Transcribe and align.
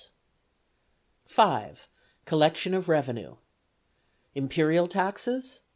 Collection 2.25 2.73
of 2.73 2.89
Revenue: 2.89 3.33
(1) 3.33 3.37
Imperial 4.33 4.87
Taxes 4.87 5.61